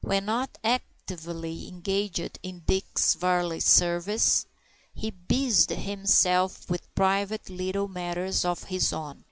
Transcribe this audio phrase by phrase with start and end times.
[0.03, 4.47] When not actively engaged in Dick Varley's service,
[4.95, 9.19] he busied himself with private little matters of his own.